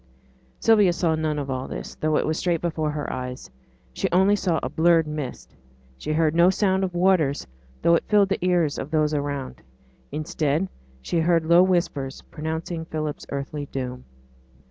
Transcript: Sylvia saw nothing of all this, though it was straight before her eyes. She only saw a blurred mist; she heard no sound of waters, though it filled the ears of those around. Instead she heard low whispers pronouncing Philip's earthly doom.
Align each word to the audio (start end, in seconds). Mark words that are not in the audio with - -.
Sylvia 0.59 0.93
saw 0.93 1.13
nothing 1.13 1.37
of 1.37 1.51
all 1.51 1.67
this, 1.67 1.93
though 1.93 2.17
it 2.17 2.25
was 2.25 2.35
straight 2.39 2.59
before 2.59 2.89
her 2.89 3.13
eyes. 3.13 3.51
She 3.93 4.09
only 4.11 4.35
saw 4.35 4.59
a 4.63 4.67
blurred 4.67 5.05
mist; 5.05 5.53
she 5.95 6.11
heard 6.13 6.33
no 6.33 6.49
sound 6.49 6.83
of 6.83 6.95
waters, 6.95 7.45
though 7.83 7.93
it 7.93 8.05
filled 8.07 8.29
the 8.29 8.43
ears 8.43 8.79
of 8.79 8.89
those 8.89 9.13
around. 9.13 9.61
Instead 10.11 10.69
she 11.03 11.19
heard 11.19 11.45
low 11.45 11.61
whispers 11.61 12.23
pronouncing 12.31 12.83
Philip's 12.85 13.27
earthly 13.29 13.67
doom. 13.67 14.05